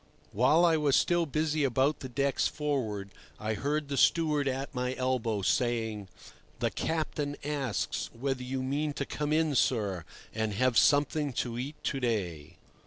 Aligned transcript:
While 0.31 0.65
I 0.65 0.77
was 0.77 0.95
still 0.95 1.27
busy 1.27 1.63
about 1.63 1.99
the 1.99 2.09
decks 2.09 2.47
forward 2.47 3.11
I 3.39 3.53
heard 3.53 3.87
the 3.87 3.97
steward 3.97 4.47
at 4.47 4.73
my 4.73 4.95
elbow 4.95 5.43
saying: 5.43 6.07
"The 6.57 6.71
captain 6.71 7.35
asks 7.43 8.09
whether 8.11 8.41
you 8.41 8.63
mean 8.63 8.93
to 8.93 9.05
come 9.05 9.31
in, 9.31 9.53
sir, 9.53 10.03
and 10.33 10.55
have 10.55 10.75
something 10.75 11.33
to 11.33 11.59
eat 11.59 11.75
to 11.83 11.99
day." 11.99 12.57